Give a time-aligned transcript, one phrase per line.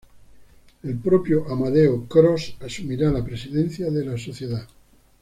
[0.81, 4.67] El propio Amadeo Cros asumiría la presidencia de la sociedad.